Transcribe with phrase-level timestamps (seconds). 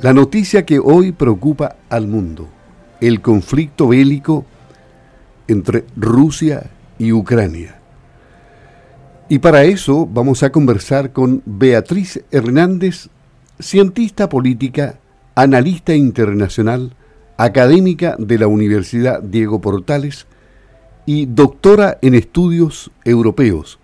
[0.00, 2.48] La noticia que hoy preocupa al mundo,
[3.00, 4.46] el conflicto bélico
[5.48, 7.80] entre Rusia y Ucrania.
[9.28, 13.08] Y para eso vamos a conversar con Beatriz Hernández,
[13.58, 15.00] cientista política,
[15.34, 16.94] analista internacional,
[17.36, 20.28] académica de la Universidad Diego Portales
[21.06, 23.80] y doctora en estudios europeos,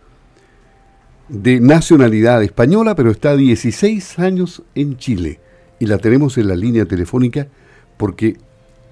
[1.29, 5.41] de nacionalidad española, pero está 16 años en Chile
[5.79, 7.49] y la tenemos en la línea telefónica
[7.97, 8.37] porque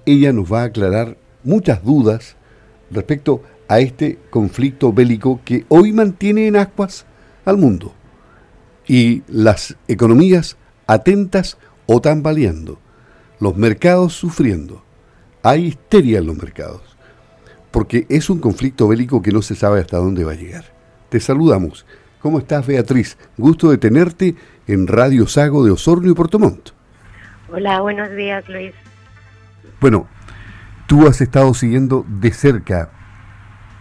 [0.05, 2.35] ella nos va a aclarar muchas dudas
[2.91, 7.05] respecto a este conflicto bélico que hoy mantiene en ascuas
[7.45, 7.93] al mundo
[8.87, 10.57] y las economías
[10.87, 12.79] atentas o tambaleando,
[13.39, 14.83] los mercados sufriendo.
[15.41, 16.81] Hay histeria en los mercados,
[17.71, 20.65] porque es un conflicto bélico que no se sabe hasta dónde va a llegar.
[21.09, 21.85] Te saludamos.
[22.23, 23.17] ¿Cómo estás, Beatriz?
[23.37, 26.69] Gusto de tenerte en Radio Sago de Osorno y Portomont.
[27.51, 28.71] Hola, buenos días, Luis.
[29.81, 30.07] Bueno,
[30.87, 32.91] tú has estado siguiendo de cerca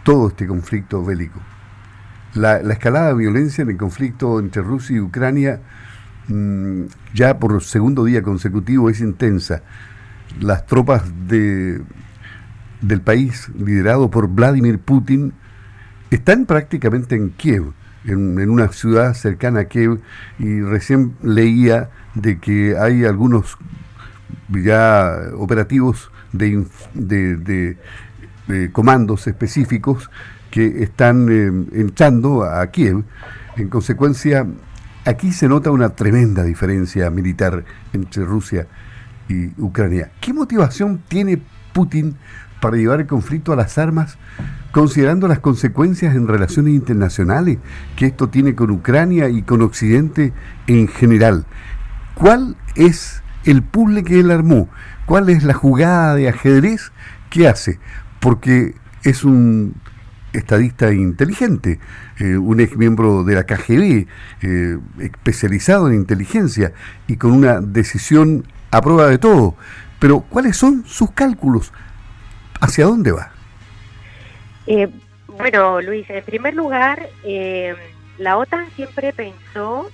[0.02, 1.38] todo este conflicto bélico.
[2.34, 5.60] La, escalada de violencia en el conflicto entre Rusia y Ucrania
[6.26, 9.62] mm, ya por segundo día consecutivo es intensa.
[10.40, 11.80] Las tropas de,
[12.80, 15.32] del país liderado por Vladimir Putin
[16.10, 17.72] están prácticamente en Kiev,
[18.04, 20.00] en, en, una ciudad cercana a Kiev,
[20.38, 23.56] y recién leía de que hay algunos
[24.48, 27.76] ya operativos de, de,
[28.72, 30.10] comandos específicos
[30.50, 33.04] que están eh, entrando a Kiev.
[33.56, 34.46] En consecuencia,
[35.04, 38.66] aquí se nota una tremenda diferencia militar entre Rusia
[39.28, 40.10] y Ucrania.
[40.20, 41.40] ¿Qué motivación tiene
[41.72, 42.16] Putin
[42.62, 44.18] para llevar el conflicto a las armas,
[44.70, 47.58] considerando las consecuencias en relaciones internacionales
[47.96, 50.32] que esto tiene con Ucrania y con Occidente
[50.68, 51.44] en general?
[52.14, 54.68] ¿Cuál es el puzzle que él armó?
[55.06, 56.92] ¿Cuál es la jugada de ajedrez
[57.30, 57.80] que hace?
[58.20, 59.74] Porque es un
[60.32, 61.80] estadista inteligente,
[62.18, 64.06] eh, un ex miembro de la KGB,
[64.42, 66.72] eh, especializado en inteligencia
[67.08, 69.56] y con una decisión a prueba de todo.
[69.98, 71.72] Pero, ¿cuáles son sus cálculos?
[72.62, 73.32] ¿Hacia dónde va?
[74.68, 74.88] Eh,
[75.26, 77.08] bueno, Luis, en primer lugar,
[78.18, 79.90] la OTAN siempre pensó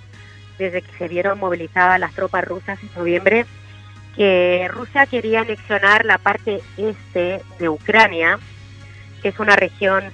[0.59, 3.47] desde que se vieron movilizadas las tropas rusas en noviembre,
[4.15, 8.39] que Rusia quería anexionar la parte este de Ucrania,
[9.23, 10.05] que es una región,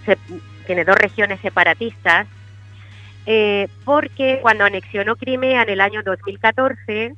[0.65, 2.28] tiene dos regiones separatistas,
[3.26, 7.15] eh, porque cuando anexionó Crimea en el año 2014,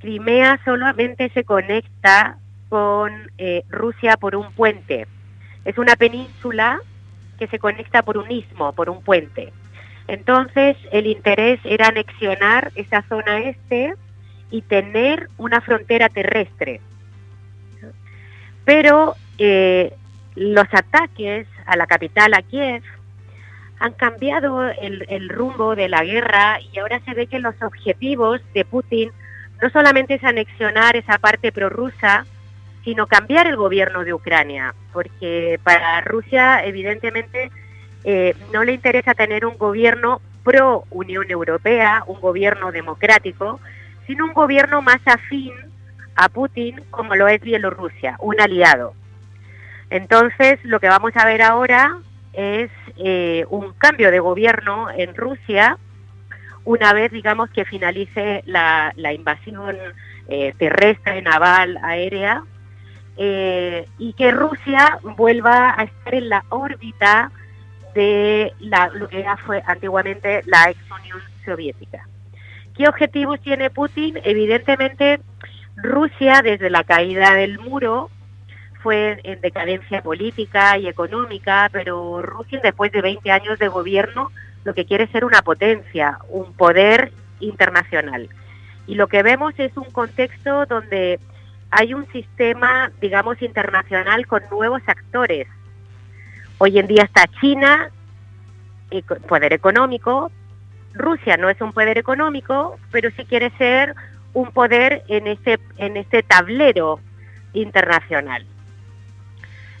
[0.00, 2.36] Crimea solamente se conecta
[2.68, 5.06] con eh, Rusia por un puente.
[5.64, 6.80] Es una península
[7.38, 9.52] que se conecta por un istmo, por un puente.
[10.06, 13.94] Entonces, el interés era anexionar esa zona este
[14.50, 16.80] y tener una frontera terrestre.
[18.64, 19.94] Pero eh,
[20.36, 22.82] los ataques a la capital, a Kiev,
[23.80, 28.40] han cambiado el, el, rumbo de la guerra y ahora se ve que los objetivos
[28.54, 29.10] de Putin
[29.60, 32.24] no solamente es anexionar esa parte prorrusa,
[32.84, 37.50] sino cambiar el gobierno de Ucrania, porque para Rusia evidentemente
[38.04, 43.58] eh, no le interesa tener un gobierno pro Unión Europea, un gobierno democrático,
[44.06, 45.52] sino un gobierno más afín
[46.14, 48.94] a Putin como lo es Bielorrusia, un aliado.
[49.88, 51.98] Entonces, lo que vamos a ver ahora
[52.34, 55.78] es eh, un cambio de gobierno en Rusia
[56.64, 59.76] una vez, digamos, que finalice la, invasión
[60.28, 62.42] eh, terrestre, naval, aérea,
[63.16, 67.30] y que Rusia vuelva a estar en la órbita
[67.94, 72.08] de la, lo que ya fue antiguamente la ex Unión Soviética.
[72.76, 74.18] ¿Qué objetivos tiene Putin?
[74.24, 75.20] Evidentemente,
[75.76, 78.10] Rusia desde la caída del muro
[78.82, 84.30] fue en decadencia política y económica, pero Rusia después de 20 años de gobierno
[84.64, 88.28] lo que quiere es ser una potencia, un poder internacional.
[88.86, 91.20] Y lo que vemos es un contexto donde
[91.76, 95.46] hay un sistema, digamos, internacional con nuevos actores,
[96.58, 97.90] Hoy en día está China,
[99.28, 100.30] poder económico.
[100.92, 103.94] Rusia no es un poder económico, pero sí quiere ser
[104.32, 107.00] un poder en este, en este tablero
[107.52, 108.46] internacional.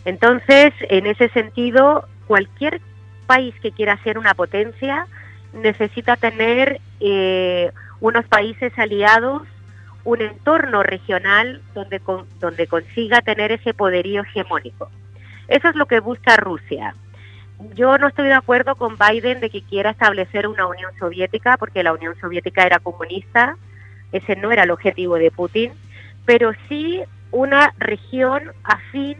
[0.04, 2.80] Entonces, en ese sentido, cualquier
[3.26, 5.06] país que quiera ser una potencia
[5.52, 7.70] necesita tener eh,
[8.00, 9.42] unos países aliados,
[10.04, 12.00] un entorno regional donde,
[12.38, 14.90] donde consiga tener ese poderío hegemónico.
[15.48, 16.94] Eso es lo que busca Rusia.
[17.74, 21.82] Yo no estoy de acuerdo con Biden de que quiera establecer una Unión Soviética, porque
[21.82, 23.56] la Unión Soviética era comunista,
[24.12, 25.72] ese no era el objetivo de Putin,
[26.24, 29.16] pero sí una región afín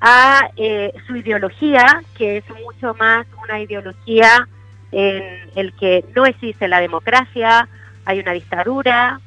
[0.00, 4.46] a eh, su ideología, que es mucho más una ideología
[4.92, 7.68] en el que no existe la democracia,
[8.04, 9.20] hay una dictadura,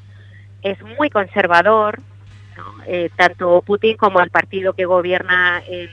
[0.71, 1.99] es muy conservador,
[2.85, 5.89] eh, tanto Putin como el partido que gobierna en,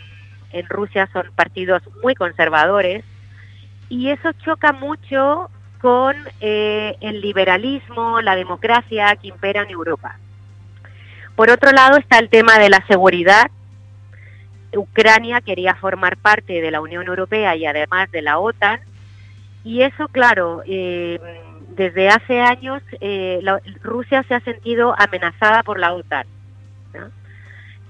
[0.68, 3.04] Rusia son partidos muy conservadores,
[3.88, 5.50] y eso choca mucho
[5.80, 10.16] con eh, el liberalismo, la democracia que impera en Europa.
[11.34, 13.50] Por otro lado está el tema de la seguridad.
[14.76, 18.80] Ucrania quería formar parte de la Unión Europea y además de la OTAN.
[19.64, 21.18] Y eso, claro, eh,
[21.76, 23.40] desde hace años eh,
[23.82, 26.26] Rusia se ha sentido amenazada por la OTAN.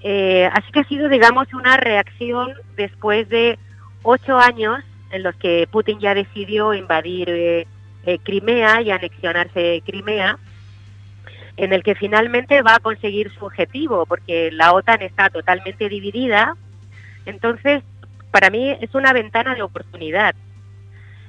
[0.03, 3.57] así que ha sido, digamos, una reacción después de
[4.03, 7.67] ocho años en los que Putin ya decidió invadir eh,
[8.05, 10.37] eh, Crimea y anexionarse Crimea,
[11.57, 16.55] en el que finalmente va a conseguir su objetivo, porque la OTAN está totalmente dividida.
[17.25, 17.81] Entonces,
[18.31, 20.35] para mí es una ventana de oportunidad.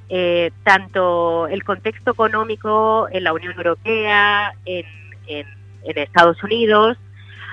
[0.09, 4.85] Eh, tanto el contexto económico en la Unión Europea, en,
[5.83, 6.97] Estados Unidos,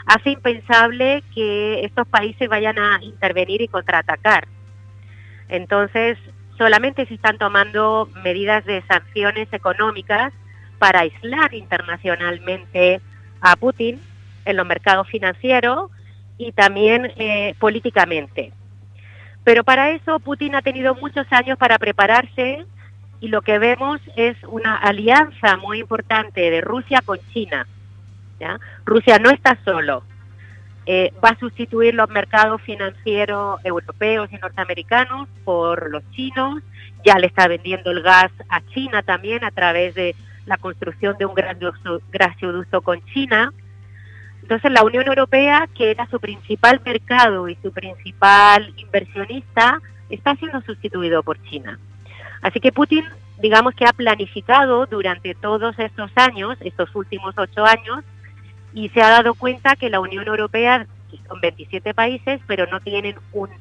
[0.06, 4.46] hace impensable que estos países vayan a intervenir y contraatacar.
[5.48, 6.18] Entonces,
[6.58, 10.32] solamente se están tomando medidas de sanciones económicas
[10.78, 13.00] para aislar internacionalmente
[13.40, 14.00] a Putin
[14.44, 15.90] en los mercados financieros
[16.38, 18.52] y también eh, políticamente.
[19.44, 22.64] Pero para eso Putin ha tenido muchos años para prepararse
[23.20, 27.66] y lo que vemos es una alianza muy importante de Rusia con China.
[28.84, 30.02] Rusia no está solo,
[30.86, 36.62] eh, va a sustituir los mercados financieros europeos y norteamericanos por los chinos,
[37.04, 40.14] ya le está vendiendo el gas a China también a través de
[40.44, 41.58] la construcción de un gran
[42.12, 43.52] gasoducto con China.
[44.44, 49.80] Entonces la Unión Europea, que era su principal mercado y su principal inversionista,
[50.10, 51.78] está siendo sustituido por China.
[52.42, 53.06] Así que Putin,
[53.40, 58.04] digamos que ha planificado durante todos estos años, estos últimos ocho años,
[58.74, 60.86] y se ha dado cuenta que la Unión Europea
[61.26, 63.16] son 27 países, pero no tienen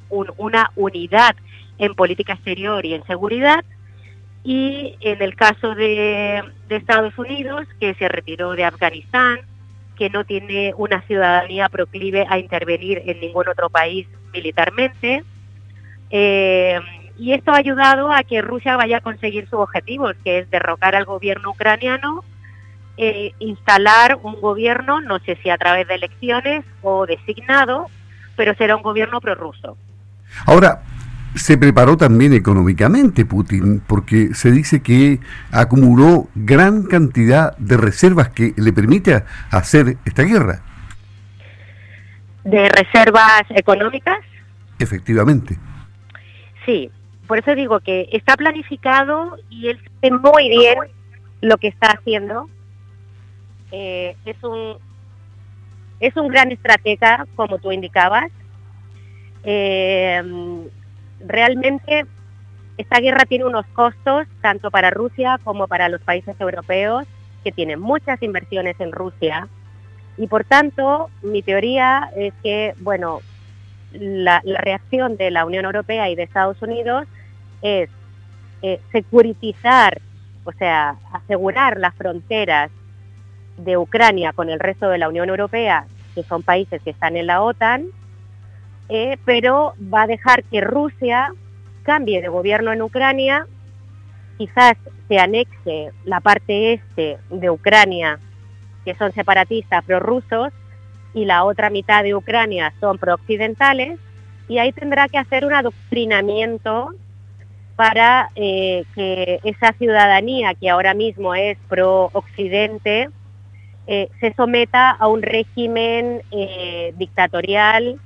[0.10, 1.38] una unidad
[1.78, 3.64] en política exterior y en seguridad.
[4.44, 9.40] Y en el caso de, Estados Unidos, que se retiró de Afganistán,
[9.98, 15.24] que no tiene una ciudadanía proclive a intervenir en ningún otro país militarmente.
[16.10, 16.80] Eh,
[17.18, 20.96] y esto ha ayudado a que Rusia vaya a conseguir sus objetivos, que es derrocar
[20.96, 22.24] al gobierno ucraniano
[22.96, 27.88] eh, instalar un gobierno, no sé si a través de elecciones o designado,
[28.36, 29.78] pero será un gobierno prorruso.
[30.46, 30.84] Ahora,
[31.36, 35.20] se preparó también económicamente Putin, porque se dice que
[35.52, 40.62] acumuló gran cantidad de reservas que le permite hacer esta guerra.
[42.44, 44.20] ¿De reservas económicas?
[44.80, 45.58] Efectivamente.
[46.66, 46.92] Sí,
[47.28, 50.76] por eso digo que está planificado y él sabe muy bien
[51.42, 52.50] lo que está haciendo
[53.72, 54.78] eh, es un
[56.00, 58.30] es un gran estratega, como tú indicabas.
[59.44, 60.22] Eh,
[61.26, 62.06] realmente
[62.78, 67.06] esta guerra tiene unos costos tanto para Rusia como para los países europeos
[67.44, 69.48] que tienen muchas inversiones en Rusia.
[70.18, 73.22] Y por tanto mi teoría es que bueno
[73.94, 77.06] la, reacción de la Unión Europea y de Estados Unidos
[77.62, 77.90] es
[78.62, 80.02] eh, securitizar,
[80.46, 82.72] o sea, asegurar las fronteras
[83.58, 87.28] de Ucrania con el resto de la Unión Europea, que son países que están en
[87.28, 87.88] la OTAN,
[88.90, 91.34] eh, pero va a dejar que Rusia
[91.84, 93.48] cambie de gobierno en Ucrania,
[94.38, 94.76] quizás
[95.08, 98.20] se anexe la parte este de Ucrania,
[98.86, 100.52] que son separatistas prorrusos,
[101.14, 104.00] y la otra mitad de Ucrania son prooccidentales,
[104.48, 106.90] y ahí tendrá que hacer un adoctrinamiento
[107.76, 113.10] para eh, que esa ciudadanía que ahora mismo es pro-occidente,
[113.88, 116.22] eh, se someta a un régimen
[116.96, 118.00] dictatorial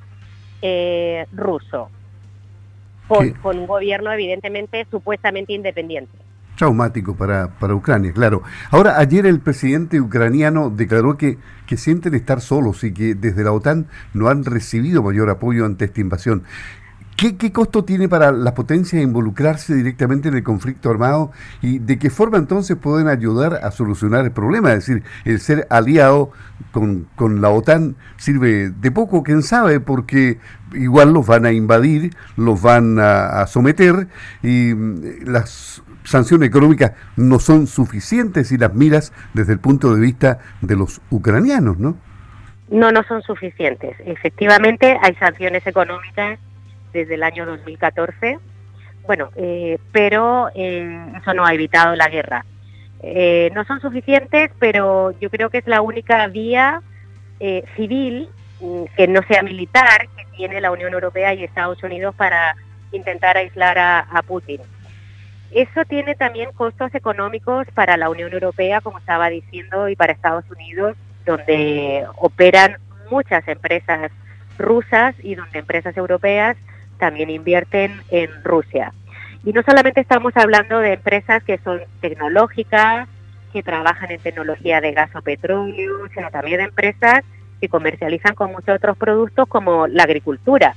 [0.62, 1.90] eh, ruso,
[3.08, 6.12] con, un gobierno evidentemente supuestamente independiente.
[6.56, 8.42] Traumático para, para Ucrania, claro.
[8.72, 11.38] Ahora, ayer el presidente ucraniano declaró que,
[11.68, 15.86] que sienten estar solos y que desde la OTAN no han recibido mayor apoyo ante
[15.86, 16.44] esta invasión.
[17.18, 21.32] ¿Qué, costo tiene para las potencias involucrarse directamente en el conflicto armado
[21.64, 24.72] y de qué forma entonces pueden ayudar a solucionar el problema?
[24.74, 26.30] Es decir, el ser aliado
[26.72, 27.08] con,
[27.42, 30.38] la OTAN sirve de poco, quién sabe, porque
[30.74, 34.08] igual los van a invadir, los van a, someter
[34.44, 40.02] y mm, las sanciones económicas no son suficientes y las miras desde el punto de
[40.02, 41.98] vista de los ucranianos, ¿no?
[42.70, 43.96] No, no son suficientes.
[44.06, 46.38] Efectivamente, hay sanciones económicas
[46.94, 48.40] desde el año 2014,
[49.06, 52.46] bueno, eh, pero eh, eso no ha evitado la guerra.
[53.02, 56.82] Eh, no son suficientes, pero yo creo que es la única vía
[57.76, 58.30] civil
[58.60, 62.56] mm, que no sea militar que tiene la Unión Europea y Estados Unidos para
[62.92, 64.62] intentar aislar a Putin.
[65.52, 70.44] Eso tiene también costos económicos para la Unión Europea, como estaba diciendo, y para Estados
[70.52, 72.78] Unidos, donde operan
[73.10, 74.12] muchas empresas
[74.58, 76.58] rusas y donde empresas europeas
[76.98, 78.94] también invierten en Rusia.
[79.44, 83.08] Y no solamente estamos hablando de empresas que son tecnológicas,
[83.54, 87.24] que trabajan en tecnología de gas o petróleo, sino también de empresas
[87.62, 90.76] que comercializan con muchos otros productos como la agricultura.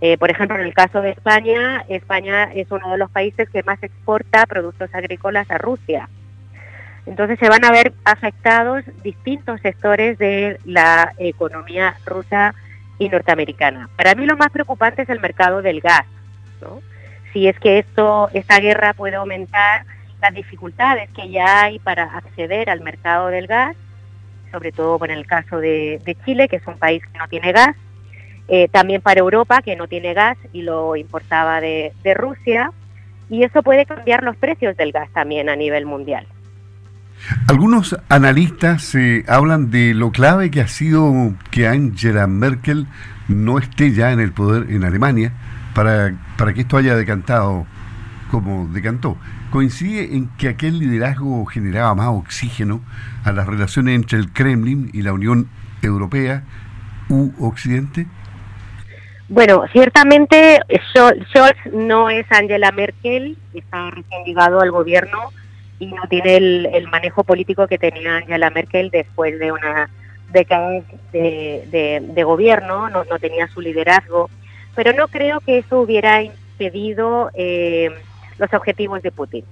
[0.00, 3.62] Eh, por ejemplo, en el caso de España, España es uno de los países que
[3.62, 6.08] más exporta productos agrícolas a Rusia.
[7.06, 12.54] Entonces se van a ver afectados distintos sectores de la economía rusa
[13.04, 13.88] y norteamericana.
[13.96, 16.04] Para mí lo más preocupante es el mercado del gas.
[17.32, 19.84] Si es que esto, esta guerra puede aumentar
[20.20, 23.74] las dificultades que ya hay para acceder al mercado del gas,
[24.50, 27.74] sobre todo en el caso de Chile, que es un país que no tiene gas,
[28.48, 32.72] eh, también para Europa, que no tiene gas y lo importaba de, Rusia,
[33.30, 36.26] y eso puede cambiar los precios del gas también a nivel mundial.
[37.46, 42.86] Algunos analistas eh, hablan de lo clave que ha sido que Angela Merkel
[43.28, 45.32] no esté ya en el poder en Alemania
[45.74, 47.66] para, para que esto haya decantado
[48.30, 49.16] como decantó.
[49.50, 52.80] ¿Coincide en que aquel liderazgo generaba más oxígeno
[53.24, 55.48] a las relaciones entre el Kremlin y la Unión
[55.82, 56.42] Europea
[57.08, 58.06] u Occidente?
[59.28, 65.30] Bueno, ciertamente Scholz no es Angela Merkel, está recién llegado al gobierno
[65.82, 69.90] y no tiene el, manejo político que tenía Angela Merkel después de una
[70.32, 70.80] década
[71.12, 74.30] de, gobierno, no, tenía su liderazgo,
[74.76, 77.90] pero no creo que eso hubiera impedido eh,
[78.38, 79.44] los objetivos de Putin.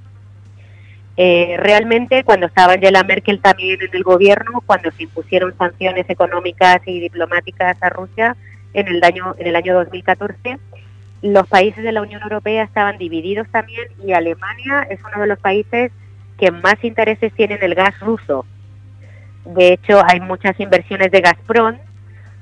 [1.17, 6.81] Eh, realmente cuando estaba Angela Merkel también en el gobierno, cuando se impusieron sanciones económicas
[6.87, 8.37] y diplomáticas a Rusia,
[8.73, 10.59] en el año, en el año 2014.
[11.23, 15.41] Los países de la Unión Europea estaban divididos también y Alemania es uno de los
[15.41, 15.91] países
[16.41, 18.45] que más intereses tiene en el gas ruso.
[19.45, 21.77] De hecho, hay muchas inversiones de Gazprom,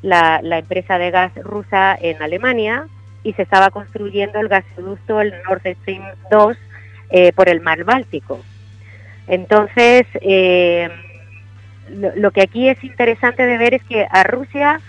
[0.02, 2.87] la, la empresa de gas rusa en Alemania,
[3.23, 6.57] y se estaba construyendo el gasoducto, el Nord Stream 2,
[7.11, 8.40] eh, por el mar Báltico.
[9.26, 10.88] Entonces, eh,
[11.90, 14.81] lo, que aquí es interesante de ver es que a Rusia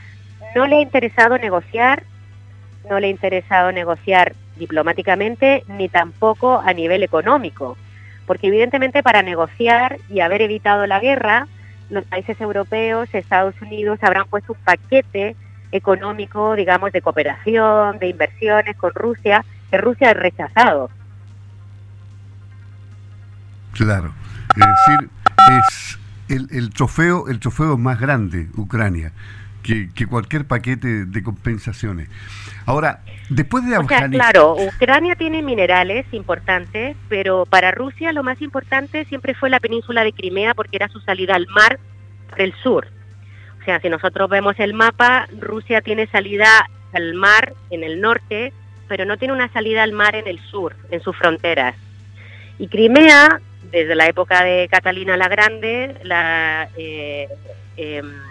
[0.55, 2.03] no le ha interesado negociar,
[2.89, 7.77] no le ha interesado negociar diplomáticamente ni tampoco a nivel económico,
[8.29, 11.47] porque evidentemente para negociar y haber evitado la guerra,
[11.89, 15.35] los países europeos, Estados Unidos habrán puesto un paquete
[15.71, 20.91] económico, digamos, de cooperación, de inversiones con Rusia, que Rusia ha rechazado.
[23.71, 24.13] Claro,
[24.49, 25.09] es decir,
[25.57, 29.11] es el, el trofeo, el trofeo más grande, Ucrania
[29.63, 32.09] que, cualquier paquete de compensaciones.
[32.65, 34.11] Ahora, después de Afganistán...
[34.11, 40.03] claro, Ucrania tiene minerales importantes, pero para Rusia lo más importante siempre fue la península
[40.03, 41.79] de Crimea porque era su salida al mar
[42.29, 42.87] por el sur.
[43.61, 48.53] O sea, si nosotros vemos el mapa, Rusia tiene salida al mar en el norte,
[48.87, 51.75] pero no tiene una salida al mar en el sur, en sus fronteras.
[52.57, 53.39] Y Crimea,
[53.71, 57.27] desde la época de Catalina la Grande, la, eh,
[57.77, 58.28] em,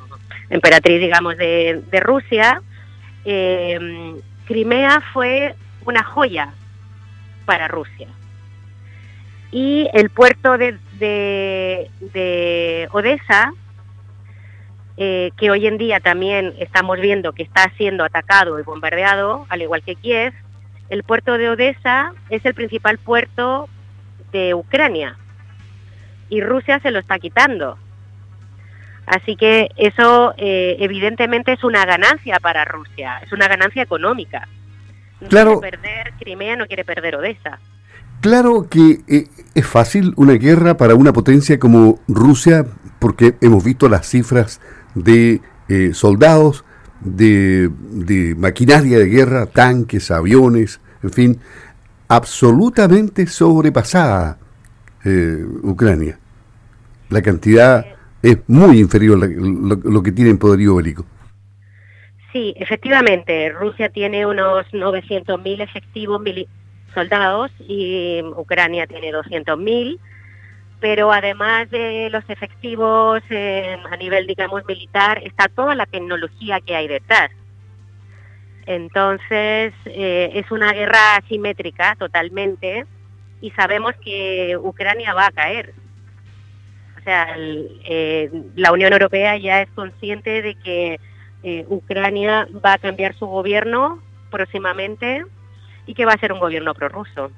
[0.50, 2.62] emperatriz, digamos, de, Rusia,
[3.25, 6.52] eh, Crimea fue una joya
[7.45, 8.09] para Rusia.
[9.50, 13.52] Y el puerto de, de, Odessa,
[14.97, 19.62] eh, que hoy en día también estamos viendo que está siendo atacado y bombardeado, al
[19.62, 20.35] igual que Kiev,
[20.90, 23.69] el puerto de Odessa es el principal puerto
[24.33, 25.17] de Ucrania
[26.28, 27.78] y Rusia se lo está quitando.
[29.09, 34.47] Así que eso eh, evidentemente es una ganancia para Rusia, es una ganancia económica.
[35.21, 35.61] No claro.
[35.61, 37.59] quiere perder Crimea, no quiere perder Odessa.
[38.21, 42.67] Claro que eh, es fácil una guerra para una potencia como Rusia,
[42.99, 44.61] porque hemos visto las cifras
[44.95, 46.65] de eh, soldados,
[47.00, 51.41] de, de, maquinaria de guerra, tanques, aviones, en fin,
[52.09, 54.38] absolutamente sobrepasada
[55.62, 56.19] Ucrania.
[57.09, 57.87] La cantidad
[58.23, 61.05] es muy inferior lo, que tiene en poderío bélico.
[62.33, 66.21] Sí, efectivamente, Rusia tiene unos 900.000 efectivos
[66.95, 69.99] soldados y Ucrania tiene 200.000,
[70.81, 76.77] pero además de los efectivos eh, a nivel, digamos, militar, está toda la tecnología que
[76.77, 77.31] hay detrás.
[78.67, 82.85] Entonces, eh, es una guerra asimétrica totalmente
[83.41, 85.73] y sabemos que Ucrania va a caer.
[87.09, 91.00] O eh, la Unión Europea ya es consciente de que
[91.43, 93.99] eh, Ucrania va a cambiar su gobierno
[94.31, 95.25] próximamente
[95.87, 97.31] y que va a ser un gobierno prorruso.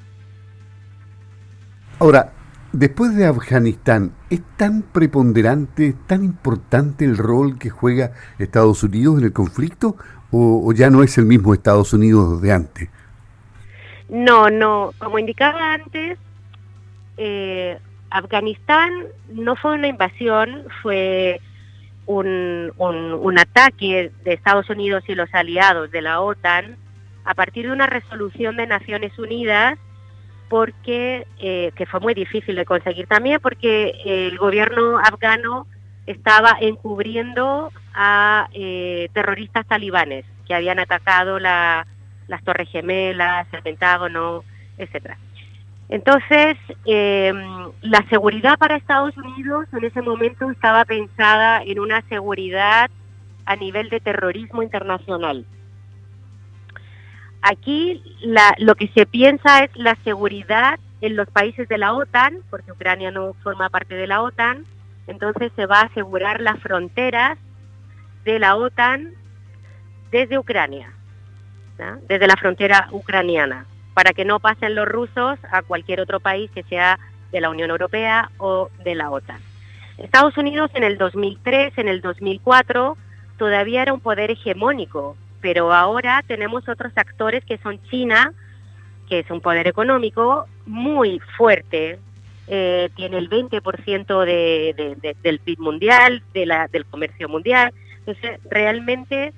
[2.00, 2.32] Ahora,
[2.72, 9.26] después de Afganistán, ¿es tan preponderante, tan importante el rol que juega Estados Unidos en
[9.26, 9.96] el conflicto
[10.32, 12.88] o, ya no es el mismo Estados Unidos de antes?
[14.08, 14.92] No, no.
[14.98, 16.18] Como indicaba antes,
[17.16, 17.78] eh,
[18.10, 18.90] Afganistán
[19.28, 21.40] no fue una invasión, fue
[22.06, 26.76] un, ataque de Estados Unidos y los aliados de la OTAN
[27.24, 29.78] a partir de una resolución de Naciones Unidas
[30.48, 35.66] porque eh, que fue muy difícil de conseguir también porque el gobierno afgano
[36.06, 41.86] estaba encubriendo a eh, terroristas talibanes que habían atacado la,
[42.26, 44.42] las Torres Gemelas, el Pentágono,
[44.76, 45.16] etcétera.
[45.90, 46.56] Entonces,
[46.86, 47.32] eh,
[47.82, 52.88] la seguridad para Estados Unidos en ese momento estaba pensada en una seguridad
[53.44, 55.44] a nivel de terrorismo internacional.
[57.42, 58.02] Aquí
[58.58, 63.10] lo que se piensa es la seguridad en los países de la OTAN, porque Ucrania
[63.10, 64.66] no forma parte de la OTAN,
[65.08, 67.36] entonces se va a asegurar las fronteras
[68.24, 69.14] de la OTAN
[70.12, 70.92] desde Ucrania,
[72.06, 76.62] desde la frontera ucraniana, para que no pasen los rusos a cualquier otro país que
[76.64, 76.98] sea
[77.32, 79.40] de la Unión Europea o de la OTAN.
[79.98, 82.96] Estados Unidos en el 2003, en el 2004,
[83.36, 88.32] todavía era un poder hegemónico, pero ahora tenemos otros actores que son China,
[89.08, 91.98] que es un poder económico muy fuerte,
[92.46, 97.72] eh, tiene el 20% de, del PIB mundial, de la, del comercio mundial.
[97.98, 99.32] Entonces, realmente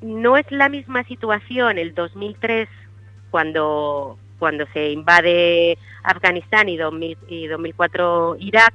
[0.00, 2.68] no es la misma situación el 2003
[3.30, 8.74] cuando, cuando se invade Afganistán y, 2000, y 2004 Irak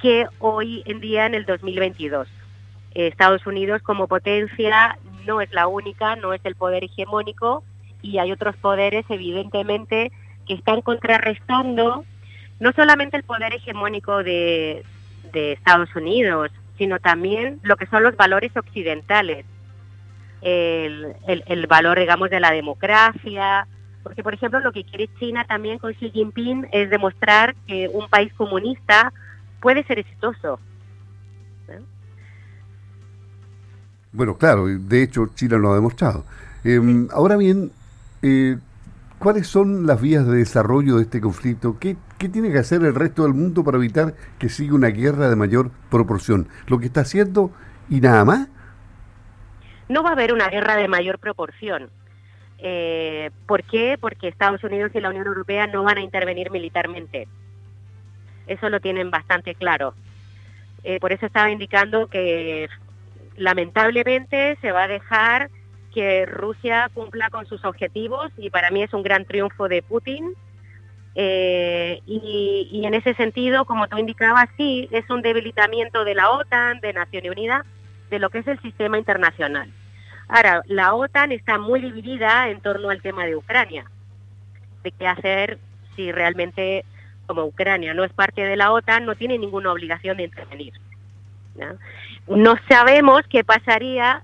[0.00, 2.28] que hoy en día en el 2022.
[2.94, 7.62] Estados Unidos como potencia no es la única, no es el poder hegemónico
[8.02, 10.10] y hay otros poderes evidentemente
[10.46, 12.04] que están contrarrestando
[12.58, 14.84] no solamente el poder hegemónico de,
[15.32, 19.44] Estados Unidos, sino también lo que son los valores occidentales,
[20.42, 23.66] el, el, valor, digamos, de la democracia,
[24.02, 28.08] porque, por ejemplo, lo que quiere China también con Xi Jinping es demostrar que un
[28.08, 29.12] país comunista
[29.60, 30.58] puede ser exitoso.
[34.12, 36.24] Bueno, claro, de hecho China lo ha demostrado.
[36.64, 37.70] Em, ahora bien,
[38.22, 38.56] eh,
[39.20, 41.78] ¿Cuáles son las vías de desarrollo de este conflicto?
[41.78, 45.36] ¿Qué, tiene que hacer el resto del mundo para evitar que siga una guerra de
[45.36, 46.48] mayor proporción?
[46.68, 47.50] ¿Lo que está haciendo
[47.90, 48.48] y nada más?
[49.90, 51.90] No va a haber una guerra de mayor proporción.
[52.58, 53.98] Eh, ¿Por qué?
[54.00, 57.26] Porque Estados Unidos y la Unión Europea no van a intervenir militarmente.
[58.46, 59.94] Eso lo tienen bastante claro.
[60.84, 62.68] Eh, por eso estaba indicando que
[63.36, 65.50] lamentablemente se va a dejar
[65.92, 70.34] que Rusia cumpla con sus objetivos y para mí es un gran triunfo de Putin.
[71.16, 76.78] Eh, y, en ese sentido, como tú indicabas, sí, es un debilitamiento de la OTAN,
[76.78, 77.66] de Naciones Unidas,
[78.08, 79.68] de lo que es el sistema internacional.
[80.32, 83.90] Ahora, la OTAN está muy dividida en torno al tema de Ucrania,
[84.84, 85.58] de qué hacer
[85.96, 86.84] si realmente,
[87.26, 90.72] como Ucrania no es parte de la OTAN, no tiene ninguna obligación de intervenir.
[92.28, 94.22] no sabemos qué pasaría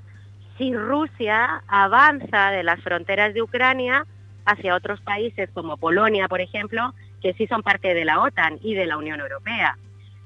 [0.56, 4.06] si Rusia avanza de las fronteras de Ucrania
[4.44, 8.74] hacia otros países como Polonia, por ejemplo, que sí son parte de la OTAN y
[8.74, 9.76] de la Unión Europea.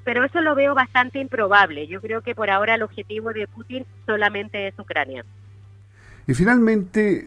[0.05, 1.87] Pero eso lo veo bastante improbable.
[1.87, 5.25] Yo creo que por ahora el objetivo de Putin solamente es Ucrania.
[6.31, 7.27] Y finalmente,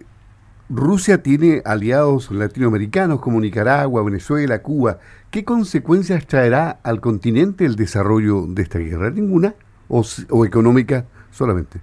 [0.69, 4.99] Rusia tiene aliados latinoamericanos como Nicaragua, Venezuela, Cuba.
[5.29, 9.09] ¿Qué consecuencias traerá al continente el desarrollo de esta guerra?
[9.09, 9.55] ¿Ninguna?
[9.89, 10.05] ¿O,
[10.45, 11.81] económica solamente?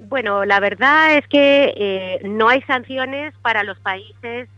[0.00, 4.48] Bueno, la verdad es que eh, no hay sanciones para los países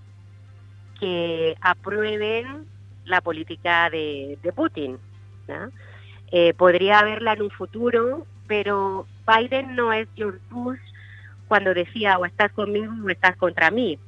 [0.98, 2.64] que aprueben
[3.04, 4.96] la política de, Putin.
[6.32, 10.80] Eh, podría haberla en un futuro, pero Biden no es George Bush
[11.48, 13.98] cuando decía o estás conmigo o estás contra mí.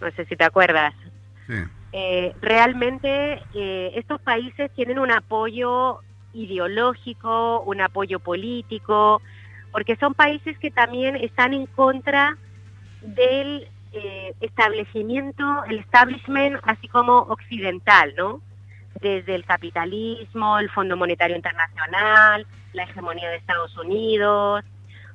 [0.00, 0.94] No sé si te acuerdas.
[1.92, 3.42] Eh, realmente
[3.96, 6.00] estos países tienen un apoyo
[6.34, 9.22] ideológico, un apoyo político,
[9.72, 12.36] porque son países que también están en contra
[13.02, 18.40] del eh, establecimiento, el establishment así como occidental, ¿no?
[19.00, 24.64] Desde el capitalismo, el Fondo Monetario Internacional, la hegemonía de Estados Unidos,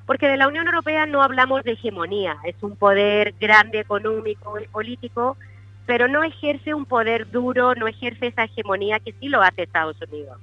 [0.06, 4.68] porque de la Unión Europea no hablamos de hegemonía, es un poder grande económico y
[4.68, 5.38] político,
[5.86, 9.98] pero no ejerce un poder duro, no ejerce esa hegemonía que sí lo hace Estados
[10.02, 10.40] Unidos.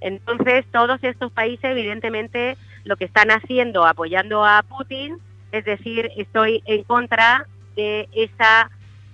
[0.00, 5.18] Entonces, todos estos países, evidentemente, lo que están haciendo, apoyando a Putin,
[5.52, 8.70] es decir, estoy en contra de esa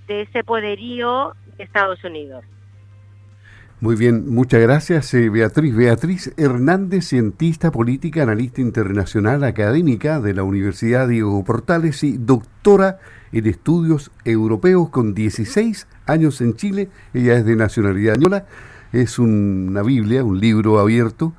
[0.06, 2.44] de ese poderío de Estados Unidos.
[3.82, 5.74] Muy bien, muchas gracias eh, Beatriz.
[5.74, 13.00] Beatriz Hernández, cientista política, analista internacional, académica de la Universidad Diego Portales y doctora
[13.32, 16.90] en estudios europeos con 16 años en Chile.
[17.12, 18.46] Ella es de nacionalidad española.
[18.92, 21.32] Es una Biblia, un libro abierto.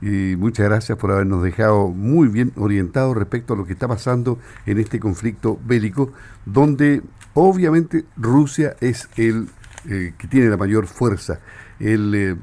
[0.00, 4.38] Y muchas gracias por habernos dejado muy bien orientados respecto a lo que está pasando
[4.64, 6.14] en este conflicto bélico,
[6.46, 7.02] donde
[7.34, 9.48] obviamente Rusia es el
[9.88, 11.40] eh, que tiene la mayor fuerza.
[11.80, 12.36] El, eh,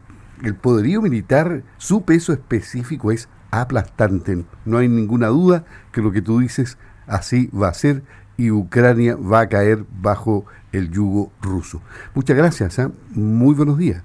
[0.44, 4.44] el poderío militar, su peso específico es aplastante.
[4.66, 8.04] No hay ninguna duda que lo que tú dices así va a ser
[8.38, 11.82] y Ucrania va a caer bajo el yugo ruso.
[12.14, 12.88] Muchas gracias, ¿eh?
[13.10, 14.04] muy buenos días.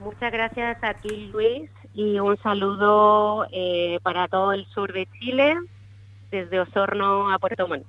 [0.00, 5.56] Muchas gracias a ti, Luis, y un saludo eh, para todo el sur de Chile,
[6.30, 7.86] desde Osorno a Puerto Montt.